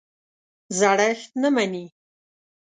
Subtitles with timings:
[0.79, 1.85] زړښت نه مني.